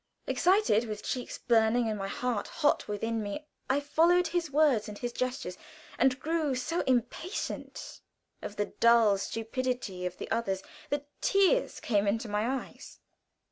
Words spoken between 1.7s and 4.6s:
and my heart hot within me, I followed his